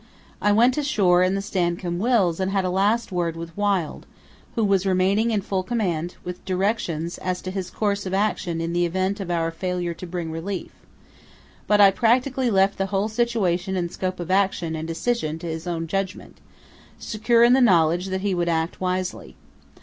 I 0.41 0.51
went 0.51 0.79
ashore 0.79 1.21
in 1.21 1.35
the 1.35 1.43
Stancomb 1.43 1.99
Wills 1.99 2.39
and 2.39 2.49
had 2.49 2.65
a 2.65 2.71
last 2.71 3.11
word 3.11 3.35
with 3.35 3.55
Wild, 3.55 4.07
who 4.55 4.63
was 4.65 4.83
remaining 4.87 5.29
in 5.29 5.41
full 5.41 5.61
command, 5.61 6.15
with 6.23 6.43
directions 6.43 7.19
as 7.19 7.39
to 7.43 7.51
his 7.51 7.69
course 7.69 8.07
of 8.07 8.11
action 8.11 8.59
in 8.61 8.73
the 8.73 8.87
event 8.87 9.19
of 9.19 9.29
our 9.29 9.51
failure 9.51 9.93
to 9.93 10.07
bring 10.07 10.31
relief, 10.31 10.71
but 11.67 11.79
I 11.79 11.91
practically 11.91 12.49
left 12.49 12.79
the 12.79 12.87
whole 12.87 13.09
situation 13.09 13.75
and 13.75 13.91
scope 13.91 14.19
of 14.19 14.31
action 14.31 14.75
and 14.75 14.87
decision 14.87 15.37
to 15.37 15.47
his 15.47 15.67
own 15.67 15.85
judgment, 15.85 16.39
secure 16.97 17.43
in 17.43 17.53
the 17.53 17.61
knowledge 17.61 18.07
that 18.07 18.21
he 18.21 18.33
would 18.33 18.49
act 18.49 18.81
wisely. 18.81 19.35